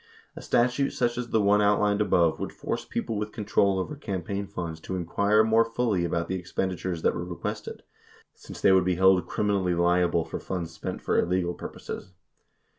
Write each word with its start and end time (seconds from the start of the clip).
A 0.35 0.41
statute 0.41 0.89
such 0.93 1.15
as 1.15 1.29
the 1.29 1.39
one 1.43 1.61
outlined 1.61 2.01
above 2.01 2.39
would 2.39 2.51
force 2.51 2.83
people 2.85 3.13
w 3.17 3.21
r 3.23 3.27
ith 3.27 3.35
control 3.35 3.77
over 3.77 3.95
campaign 3.95 4.47
funds 4.47 4.79
to 4.79 4.95
inquire 4.95 5.43
more 5.43 5.63
fully 5.63 6.05
about 6.05 6.27
the 6.27 6.33
expenditures 6.37 7.03
that 7.03 7.13
were 7.13 7.23
requested, 7.23 7.83
since 8.33 8.59
they 8.61 8.71
would 8.71 8.83
be 8.83 8.95
held 8.95 9.27
criminally 9.27 9.75
liable 9.75 10.25
for 10.25 10.39
funds 10.39 10.71
spent 10.71 11.03
for 11.03 11.19
illegal 11.19 11.53
purposes. 11.53 12.13